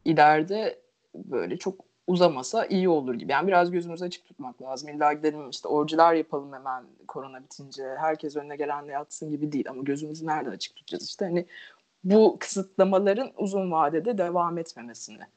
[0.05, 0.79] ileride
[1.15, 3.33] böyle çok uzamasa iyi olur gibi.
[3.33, 4.89] Yani biraz gözümüzü açık tutmak lazım.
[4.89, 7.85] İlla gidelim işte orcular yapalım hemen korona bitince.
[7.99, 9.71] Herkes önüne gelenle yatsın gibi değil.
[9.71, 11.09] Ama gözümüzü nerede açık tutacağız?
[11.09, 11.47] İşte hani
[12.05, 15.29] bu kısıtlamaların uzun vadede devam etmemesine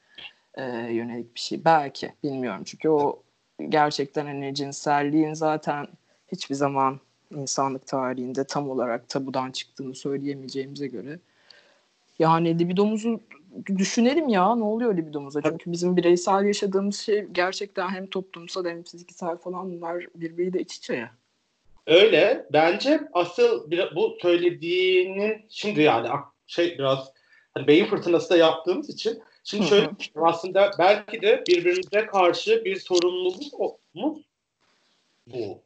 [0.54, 1.64] e, yönelik bir şey.
[1.64, 2.62] Belki bilmiyorum.
[2.64, 3.22] Çünkü o
[3.68, 5.86] gerçekten hani cinselliğin zaten
[6.32, 11.18] hiçbir zaman insanlık tarihinde tam olarak tabudan çıktığını söyleyemeyeceğimize göre
[12.18, 13.20] yani libidomuzu
[13.66, 15.42] düşünelim ya ne oluyor libidomuza.
[15.42, 20.94] Çünkü bizim bireysel yaşadığımız şey gerçekten hem toplumsal hem fiziksel falan bunlar birbiriyle iç içe
[20.94, 21.10] ya.
[21.86, 22.46] Öyle.
[22.52, 26.08] Bence asıl bir, bu söylediğinin şimdi yani
[26.46, 27.12] şey biraz
[27.54, 33.52] hani beyin fırtınası da yaptığımız için şimdi şöyle aslında belki de birbirimize karşı bir sorumluluğumuz
[35.26, 35.62] bu.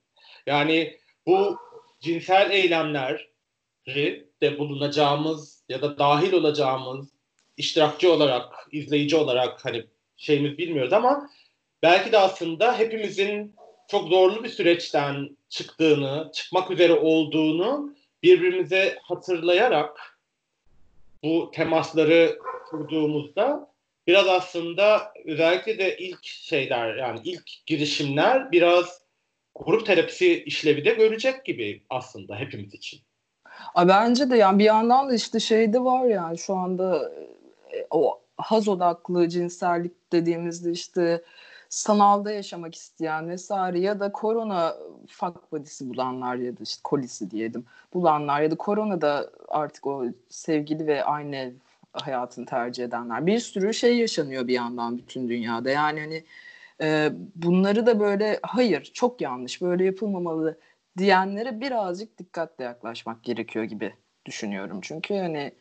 [0.46, 0.96] Yani
[1.27, 1.59] bu
[2.01, 7.09] cinsel eylemleri de bulunacağımız ya da dahil olacağımız
[7.57, 9.85] iştirakçı olarak, izleyici olarak hani
[10.17, 11.31] şeyimiz bilmiyoruz ama
[11.83, 13.55] belki de aslında hepimizin
[13.89, 20.21] çok zorlu bir süreçten çıktığını, çıkmak üzere olduğunu birbirimize hatırlayarak
[21.23, 22.39] bu temasları
[22.71, 23.75] kurduğumuzda
[24.07, 29.04] biraz aslında özellikle de ilk şeyler yani ilk girişimler biraz
[29.55, 33.01] grup terapisi işlevi de görecek gibi aslında hepimiz için.
[33.75, 37.12] A bence de yani bir yandan da işte şey de var yani şu anda
[37.73, 41.23] e, o haz odaklı cinsellik dediğimizde işte
[41.69, 44.77] sanalda yaşamak isteyen vesaire ya da korona
[45.09, 47.64] fuck body'si bulanlar ya da işte kolisi diyelim
[47.95, 51.53] bulanlar ya da korona da artık o sevgili ve aynı
[51.93, 56.25] hayatını tercih edenler bir sürü şey yaşanıyor bir yandan bütün dünyada yani hani
[56.83, 60.59] e, bunları da böyle hayır çok yanlış böyle yapılmamalı
[60.99, 63.95] diyenlere birazcık dikkatle yaklaşmak gerekiyor gibi
[64.27, 65.53] düşünüyorum çünkü hani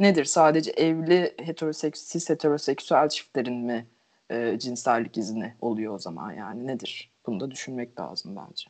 [0.00, 3.86] nedir sadece evli heteroseks cis heteroseksüel çiftlerin mi
[4.30, 7.10] e, cinsellik izni oluyor o zaman yani nedir?
[7.26, 8.66] Bunu da düşünmek lazım bence.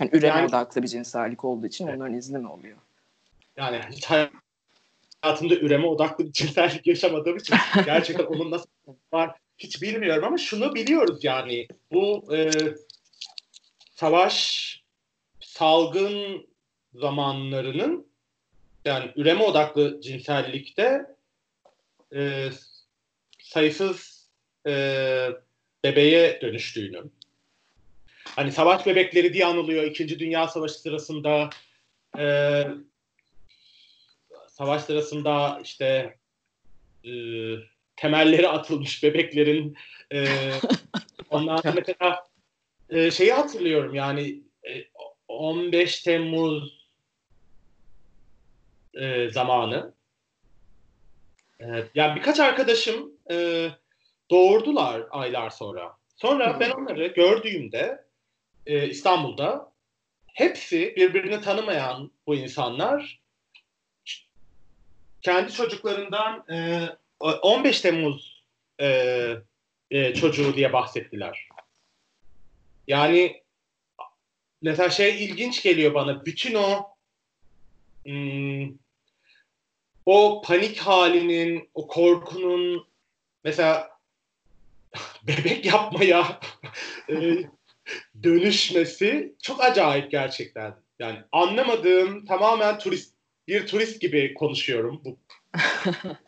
[0.00, 1.96] Yani üreme yani, odaklı bir cinsellik olduğu için evet.
[1.96, 2.76] onların izni mi oluyor?
[3.56, 3.80] Yani
[5.22, 8.68] hayatımda üreme odaklı bir cinsellik yaşamadığım için gerçekten onun nasıl
[9.12, 12.50] var hiç bilmiyorum ama şunu biliyoruz yani bu e,
[13.94, 14.70] savaş
[15.40, 16.46] salgın
[16.94, 18.06] zamanlarının
[18.84, 21.06] yani üreme odaklı cinsellikte
[22.14, 22.50] e,
[23.42, 24.28] sayısız
[24.66, 24.72] e,
[25.84, 27.04] bebeğe dönüştüğünü.
[28.24, 29.84] Hani savaş bebekleri diye anılıyor.
[29.84, 31.50] İkinci Dünya Savaşı sırasında
[32.18, 32.64] e,
[34.48, 36.16] savaş sırasında işte
[37.04, 37.10] e,
[38.00, 39.76] temelleri atılmış bebeklerin
[40.12, 40.26] e,
[41.30, 42.26] ondan mesela
[42.90, 44.84] e, şeyi hatırlıyorum yani e,
[45.28, 46.86] 15 Temmuz
[48.94, 49.94] e, zamanı
[51.60, 53.68] e, yani birkaç arkadaşım e,
[54.30, 55.96] doğurdular aylar sonra.
[56.16, 58.04] Sonra ben onları gördüğümde
[58.66, 59.72] e, İstanbul'da
[60.26, 63.20] hepsi birbirini tanımayan bu insanlar
[65.22, 66.88] kendi çocuklarından e,
[67.20, 68.44] 15 Temmuz
[68.80, 68.86] e,
[69.90, 71.48] e, çocuğu diye bahsettiler.
[72.86, 73.42] Yani
[74.62, 76.24] mesela şey ilginç geliyor bana.
[76.24, 76.88] Bütün o
[78.04, 78.78] hmm,
[80.06, 82.86] o panik halinin, o korkunun
[83.44, 83.90] mesela
[85.26, 86.40] bebek yapmaya
[87.10, 87.44] e,
[88.22, 90.74] dönüşmesi çok acayip gerçekten.
[90.98, 93.14] Yani anlamadığım tamamen turist
[93.48, 95.18] bir turist gibi konuşuyorum bu.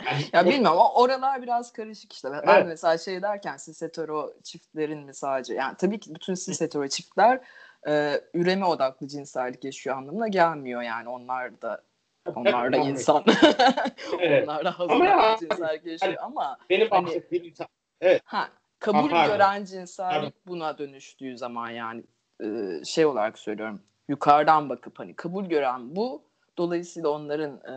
[0.07, 2.31] Yani, ya bilmiyorum oralar biraz karışık işte.
[2.33, 2.67] Ben evet.
[2.67, 7.41] mesela şey derken cis hetero çiftlerin mi sadece yani tabii ki bütün cis hetero çiftler
[7.89, 11.83] e, üreme odaklı cinsellik yaşıyor anlamına gelmiyor yani onlar da
[12.35, 13.25] onlar da insan.
[14.21, 14.49] evet.
[14.49, 17.67] onlar da hazır cinsellik yaşıyor hani, ama benim hani, insan
[18.01, 18.23] Evet.
[18.25, 22.05] Ha, kabul ha, gören cinsellik buna dönüştüğü zaman yani
[22.45, 23.83] e, şey olarak söylüyorum.
[24.09, 26.23] Yukarıdan bakıp hani kabul gören bu.
[26.59, 27.75] Dolayısıyla onların e,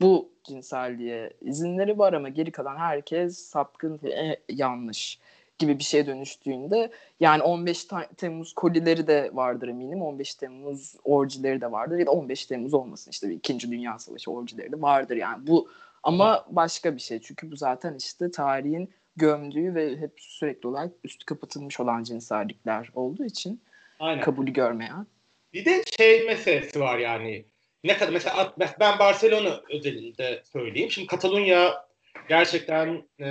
[0.00, 5.18] bu cinselliğe izinleri var ama geri kalan herkes sapkın ve yanlış
[5.58, 10.02] gibi bir şeye dönüştüğünde yani 15 Temmuz kolileri de vardır eminim.
[10.02, 13.70] 15 Temmuz orjileri de vardır ya da 15 Temmuz olmasın işte 2.
[13.70, 15.68] Dünya Savaşı orjileri de vardır yani bu
[16.02, 21.26] ama başka bir şey çünkü bu zaten işte tarihin gömdüğü ve hep sürekli olarak üstü
[21.26, 23.60] kapatılmış olan cinsellikler olduğu için
[24.00, 24.22] Aynen.
[24.22, 25.06] kabulü görmeyen.
[25.52, 27.44] Bir de şey meselesi var yani.
[27.84, 30.90] Ne kadar mesela ben Barcelona özelinde söyleyeyim.
[30.90, 31.88] Şimdi Katalunya
[32.28, 33.26] gerçekten e,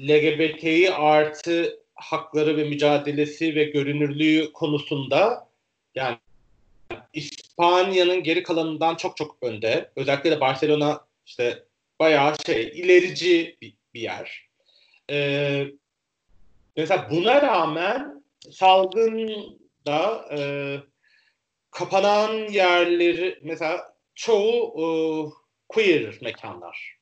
[0.00, 5.48] LGBTİ artı hakları ve mücadelesi ve görünürlüğü konusunda
[5.94, 6.18] yani
[7.12, 9.90] İspanya'nın geri kalanından çok çok önde.
[9.96, 11.64] Özellikle de Barcelona işte
[12.00, 14.48] bayağı şey ilerici bir, bir yer.
[15.10, 15.66] Ee,
[16.76, 20.38] mesela buna rağmen salgında e,
[21.74, 24.86] kapanan yerleri mesela çoğu e,
[25.68, 26.98] queer mekanlar.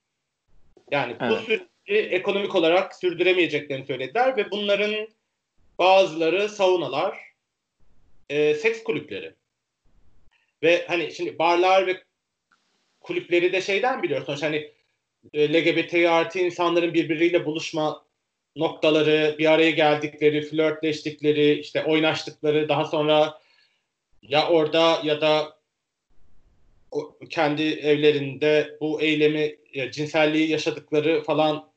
[0.91, 1.31] Yani evet.
[1.31, 5.09] bu süreci ekonomik olarak sürdüremeyeceklerini söylediler ve bunların
[5.79, 7.19] bazıları saunalar,
[8.31, 9.35] e, seks kulüpleri.
[10.63, 12.03] Ve hani şimdi barlar ve
[13.01, 14.73] kulüpleri de şeyden biliyorsunuz hani
[15.33, 18.05] e, LGBT artı insanların birbiriyle buluşma
[18.57, 23.43] noktaları, bir araya geldikleri, flörtleştikleri, işte oynaştıkları, daha sonra
[24.23, 25.59] ya orada ya da
[27.31, 29.57] kendi evlerinde bu eylemi,
[29.93, 31.73] cinselliği yaşadıkları falan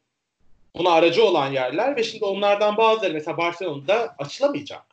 [0.76, 4.84] buna aracı olan yerler ve şimdi onlardan bazıları mesela Barcelona'da açılamayacak.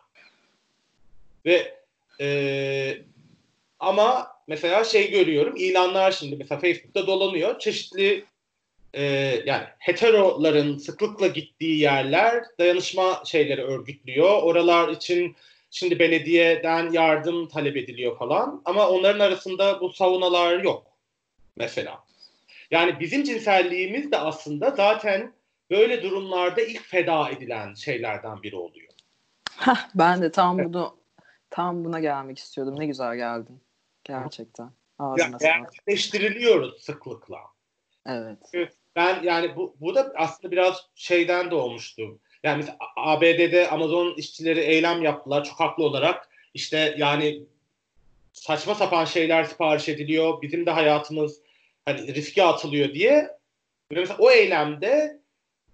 [1.47, 1.83] Ve
[2.21, 2.99] Ee,
[3.81, 7.59] ama mesela şey görüyorum ilanlar şimdi mesela Facebook'ta dolanıyor.
[7.59, 8.25] Çeşitli
[8.95, 9.03] e,
[9.47, 14.43] yani heteroların sıklıkla gittiği yerler dayanışma şeyleri örgütlüyor.
[14.43, 15.37] Oralar için
[15.73, 20.87] şimdi belediyeden yardım talep ediliyor falan ama onların arasında bu savunalar yok
[21.57, 22.05] mesela.
[22.71, 25.33] Yani bizim cinselliğimiz de aslında zaten
[25.71, 28.93] böyle durumlarda ilk feda edilen şeylerden biri oluyor.
[29.59, 30.97] Heh, ben de tam bunu
[31.51, 32.81] tam buna gelmek istiyordum.
[32.81, 33.63] Ne güzel geldin.
[34.05, 34.71] Gerçekten.
[34.99, 37.39] Ağzına ya, gerçekleştiriliyoruz sıklıkla.
[38.07, 38.39] Evet.
[38.97, 42.19] Ben yani bu, bu da aslında biraz şeyden doğmuştu.
[42.42, 46.28] Yani mesela ABD'de Amazon işçileri eylem yaptılar çok haklı olarak.
[46.55, 47.42] İşte yani
[48.33, 50.42] saçma sapan şeyler sipariş ediliyor.
[50.42, 51.40] Bizim de hayatımız
[51.85, 53.28] hani riske atılıyor diye.
[53.90, 55.20] Mesela o eylemde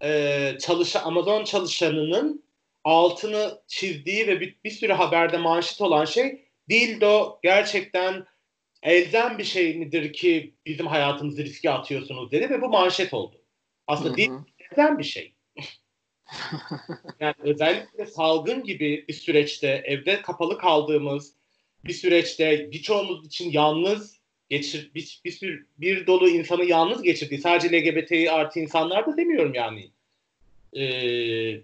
[0.03, 2.45] e, çalışan Amazon çalışanının
[2.85, 8.27] altını çizdiği ve bir, bir sürü haberde manşet olan şey dildo gerçekten
[8.83, 13.37] elzem bir şey midir ki bizim hayatımızı riske atıyorsunuz dedi ve bu manşet oldu.
[13.87, 14.31] Aslında değil
[14.71, 15.35] elzem bir şey.
[17.21, 21.33] yani özellikle salgın gibi bir süreçte evde kapalı kaldığımız
[21.85, 24.19] bir süreçte birçoğumuz için yalnız
[24.51, 29.55] geçir bir, bir, bir, bir dolu insanı yalnız geçirdiği sadece LGBTİ artı insanlar da demiyorum
[29.55, 29.91] yani.
[30.77, 31.61] Ee,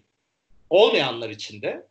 [0.70, 1.86] olmayanlar için de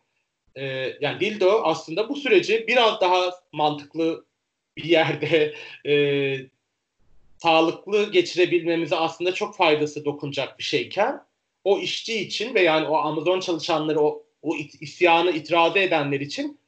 [0.56, 0.66] e,
[1.02, 4.26] yani dildo aslında bu süreci biraz daha mantıklı
[4.78, 5.56] bir yerde
[5.86, 5.94] e,
[7.38, 11.22] sağlıklı geçirebilmemize aslında çok faydası dokunacak bir şeyken
[11.64, 16.60] o işçi için ve yani o Amazon çalışanları o, o isyanı itiraz edenler için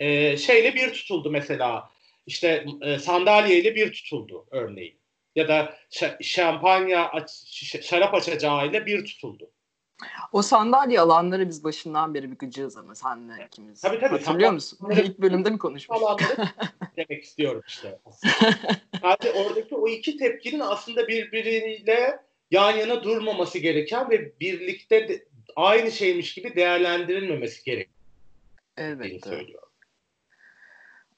[0.00, 1.90] e, şeyle bir tutuldu mesela
[2.26, 4.98] işte e, sandalyeyle bir tutuldu örneğin
[5.34, 5.76] ya da
[6.20, 7.12] şampanya
[7.82, 9.50] şarap açacağıyla bir tutuldu.
[10.32, 13.80] O sandalye alanları biz başından beri bir gıcığız ama senle ikimiz.
[13.80, 14.18] Tabii tabii.
[14.18, 14.78] Hatırlıyor musun?
[14.90, 16.20] İlk bölümde mi konuşmuştuk?
[16.96, 17.98] Demek istiyorum işte.
[19.02, 25.24] Sadece oradaki o iki tepkinin aslında birbiriyle yan yana durmaması gereken ve birlikte de,
[25.56, 27.96] aynı şeymiş gibi değerlendirilmemesi gerektiğini
[28.76, 29.62] evet, söylüyor.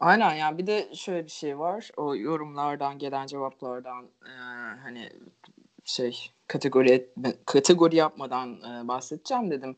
[0.01, 1.91] Aynen yani bir de şöyle bir şey var.
[1.97, 4.33] O yorumlardan gelen cevaplardan e,
[4.83, 5.11] hani
[5.85, 7.09] şey kategori
[7.47, 9.77] kategori yapmadan e, bahsedeceğim dedim.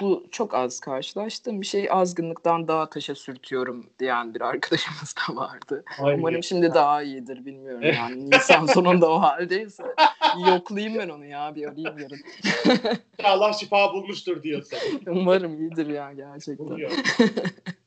[0.00, 1.88] Bu çok az karşılaştığım bir şey.
[1.90, 5.84] Azgınlıktan daha taşa sürtüyorum diyen bir arkadaşımız da vardı.
[5.98, 6.18] Aynen.
[6.18, 8.30] Umarım şimdi daha iyidir bilmiyorum yani.
[8.30, 9.84] Nisan sonunda o haldeyse.
[10.46, 12.20] Yoklayayım ben onu ya bir arayayım yarın.
[13.24, 14.78] Allah şifa bulmuştur diyorsun.
[15.06, 16.90] Umarım iyidir ya gerçekten.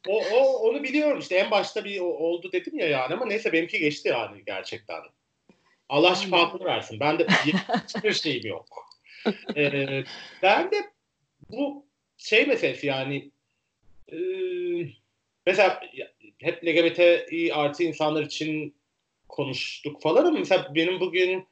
[0.07, 3.79] o, o onu biliyorum işte en başta bir oldu dedim ya yani ama neyse benimki
[3.79, 5.01] geçti yani gerçekten.
[5.89, 6.99] Allah şifasını versin.
[6.99, 7.27] Ben de
[7.87, 8.65] hiçbir şeyim yok.
[9.55, 10.03] Ee,
[10.41, 10.91] ben de
[11.49, 11.90] bu
[12.21, 13.31] şey meselesi yani
[14.11, 14.17] e,
[15.45, 15.81] mesela
[16.37, 18.75] hep LGBTİ artı insanlar için
[19.29, 21.47] konuştuk falan ama mesela benim bugün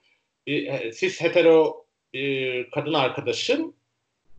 [0.47, 3.75] e, siz hetero e, kadın arkadaşım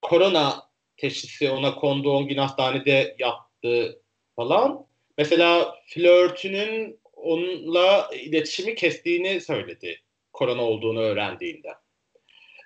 [0.03, 4.03] korona teşhisi ona kondu 10 gün hastanede yattı
[4.37, 4.87] falan.
[5.19, 10.01] Mesela flörtünün onunla iletişimi kestiğini söyledi
[10.33, 11.69] korona olduğunu öğrendiğinde.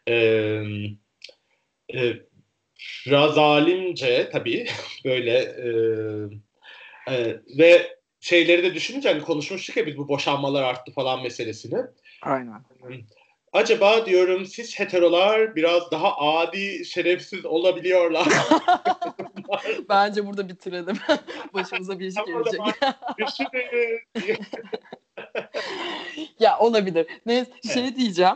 [0.09, 0.63] Ee,
[1.95, 2.15] e,
[3.07, 4.67] biraz zalimce tabii
[5.05, 5.69] böyle e,
[7.15, 11.79] e, ve şeyleri de düşününce hani konuşmuştuk ya biz bu boşanmalar arttı falan meselesini.
[12.23, 12.65] Aynen.
[13.53, 18.29] Acaba diyorum siz heterolar biraz daha adi, şerefsiz olabiliyorlar.
[19.89, 20.97] Bence burada bitirelim.
[21.55, 22.61] Başımıza bir iş gelecek.
[26.41, 27.07] ya olabilir.
[27.27, 28.35] Ne şey diyeceğim.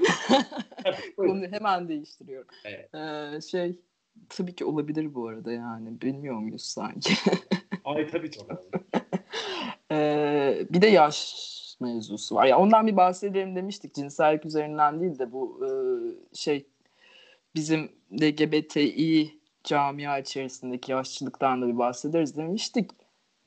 [1.17, 2.49] Konuyu hemen değiştiriyorum.
[2.65, 2.95] Evet.
[2.95, 3.81] Ee, şey
[4.29, 6.01] tabii ki olabilir bu arada yani.
[6.01, 7.15] Bilmiyor muyuz sanki?
[7.85, 8.41] Ay tabii ki
[9.93, 11.49] ee, bir de yaş
[11.81, 12.47] mevzusu var.
[12.47, 13.95] Ya ondan bir bahsedelim demiştik.
[13.95, 15.71] Cinsellik üzerinden değil de bu e,
[16.37, 16.67] şey
[17.55, 22.91] bizim LGBTİ camia içerisindeki yaşçılıktan da bir bahsederiz demiştik.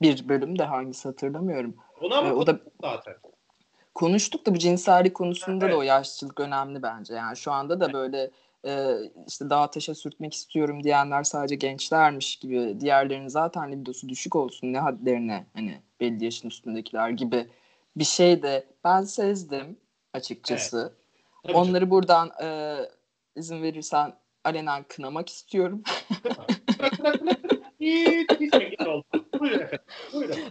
[0.01, 1.75] Bir bölümde hangisi hatırlamıyorum.
[2.01, 3.15] Ona ama ee, o da zaten.
[3.95, 5.73] Konuştuk da bu cinsellik konusunda evet.
[5.75, 7.13] da o yaşçılık önemli bence.
[7.13, 8.31] Yani şu anda da böyle
[8.65, 8.95] e,
[9.27, 14.79] işte daha taşa sürtmek istiyorum diyenler sadece gençlermiş gibi diğerlerinin zaten libidosu düşük olsun ne
[14.79, 17.47] hadlerine hani belli yaşın üstündekiler gibi
[17.95, 19.77] bir şey de ben sezdim
[20.13, 20.93] açıkçası.
[21.45, 21.55] Evet.
[21.55, 22.77] Onları buradan e,
[23.35, 25.83] izin verirsen alenen kınamak istiyorum.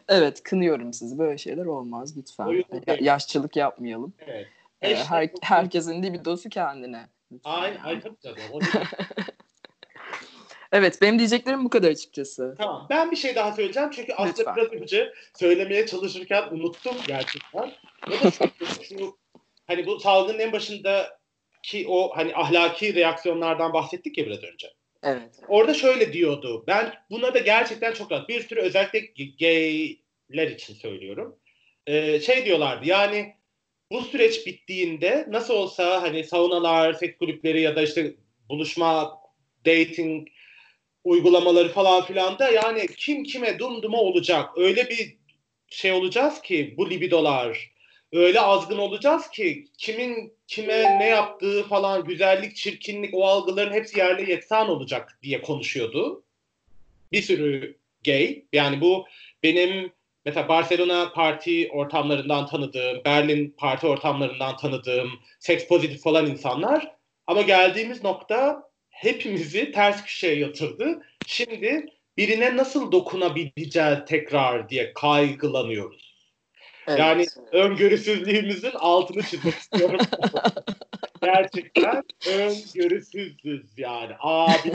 [0.08, 1.18] Evet kınıyorum sizi.
[1.18, 2.64] Böyle şeyler olmaz lütfen.
[3.00, 4.12] Yaşçılık yapmayalım.
[4.18, 4.46] Evet.
[4.82, 7.08] Ee, her, herkesin libidosu kendine.
[7.44, 8.40] Ay, ay tabii tabii.
[10.72, 12.54] Evet benim diyeceklerim bu kadar açıkçası.
[12.58, 12.86] Tamam.
[12.90, 14.56] Ben bir şey daha söyleyeceğim çünkü aslında Lütfen.
[14.56, 17.72] biraz önce söylemeye çalışırken unuttum gerçekten.
[18.08, 19.18] O da şu, şu
[19.66, 24.72] hani bu salgının en başındaki o hani ahlaki reaksiyonlardan bahsettik ya biraz önce.
[25.02, 25.40] Evet.
[25.48, 26.64] Orada şöyle diyordu.
[26.66, 28.28] Ben buna da gerçekten çok rahat.
[28.28, 31.38] Bir sürü özellikle gayler için söylüyorum.
[31.86, 33.34] Ee, şey diyorlardı yani
[33.90, 38.14] bu süreç bittiğinde nasıl olsa hani saunalar, seks kulüpleri ya da işte
[38.48, 39.20] buluşma,
[39.66, 40.28] dating
[41.04, 44.50] uygulamaları falan filan da yani kim kime dumduma olacak.
[44.56, 45.16] Öyle bir
[45.68, 47.70] şey olacağız ki bu libidolar
[48.12, 54.30] öyle azgın olacağız ki kimin kime ne yaptığı falan güzellik, çirkinlik o algıların hepsi yerle
[54.30, 56.22] yeksan olacak diye konuşuyordu.
[57.12, 59.06] Bir sürü gay yani bu
[59.42, 59.92] benim
[60.24, 66.94] mesela Barcelona parti ortamlarından tanıdığım, Berlin parti ortamlarından tanıdığım, seks pozitif falan insanlar
[67.26, 71.02] ama geldiğimiz nokta hepimizi ters köşeye yatırdı.
[71.26, 76.30] Şimdi birine nasıl dokunabileceğiz tekrar diye kaygılanıyoruz.
[76.86, 76.98] evet.
[76.98, 80.00] Yani öngörüsüzlüğümüzün altını çizmek istiyorum.
[81.22, 84.12] Gerçekten öngörüsüzüz yani.
[84.20, 84.72] Abi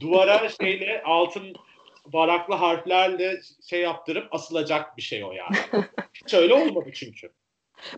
[0.00, 1.54] duvara şeyle altın
[2.12, 5.56] varaklı harflerle şey yaptırıp asılacak bir şey o yani.
[6.14, 7.32] Hiç öyle olmadı çünkü.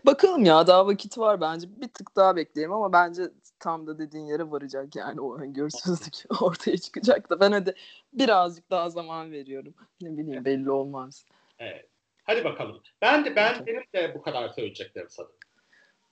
[0.05, 1.67] Bakalım ya daha vakit var bence.
[1.81, 3.23] Bir tık daha bekleyelim ama bence
[3.59, 7.75] tam da dediğin yere varacak yani o öngörüsüzlük ortaya çıkacak da ben hadi
[8.13, 9.73] birazcık daha zaman veriyorum.
[10.01, 11.25] Ne bileyim belli olmaz.
[11.59, 11.89] Evet.
[12.23, 12.81] Hadi bakalım.
[13.01, 15.35] Ben de ben benim de bu kadar söyleyeceklerim sanırım.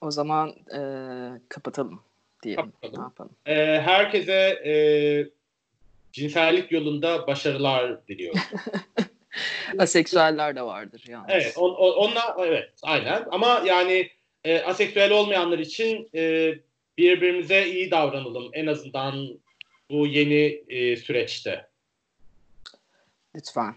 [0.02, 0.80] O zaman e,
[1.49, 2.04] kapatalım
[2.43, 2.66] diyelim.
[2.66, 2.99] Kapatalım.
[2.99, 3.36] Ne yapalım?
[3.45, 4.74] Ee, herkese e,
[6.12, 8.41] cinsellik yolunda başarılar diliyorum.
[9.78, 11.30] Aseksüeller de vardır yalnız.
[11.30, 13.26] Evet, on, on, onunla evet, aynen.
[13.32, 14.09] Ama yani
[14.43, 16.53] e, aseksüel olmayanlar için e,
[16.97, 19.39] birbirimize iyi davranalım en azından
[19.89, 21.68] bu yeni e, süreçte.
[23.36, 23.76] Lütfen.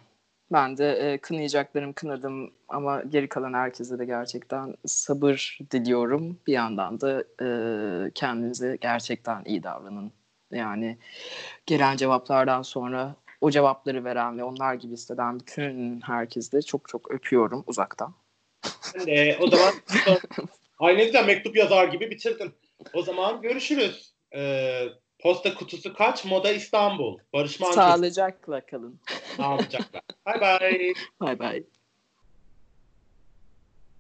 [0.52, 6.38] Ben de e, kınayacaklarım kınadım ama geri kalan herkese de gerçekten sabır diliyorum.
[6.46, 7.48] Bir yandan da e,
[8.10, 10.12] kendinize gerçekten iyi davranın.
[10.54, 10.98] Yani
[11.66, 17.10] gelen cevaplardan sonra o cevapları veren ve onlar gibi hisseden bütün herkesi de çok çok
[17.10, 18.14] öpüyorum uzaktan.
[19.06, 19.74] De o zaman
[20.78, 22.54] ay ne güzel mektup yazar gibi bitirdin.
[22.92, 24.14] O zaman görüşürüz.
[24.34, 24.88] Ee,
[25.18, 26.24] posta kutusu kaç?
[26.24, 27.18] Moda İstanbul.
[27.32, 27.74] Barış Manço.
[27.74, 29.00] Sağlıcakla kalın.
[29.36, 30.00] Sağlıcakla.
[30.26, 30.92] Bye bye.
[31.20, 31.64] Bay bay.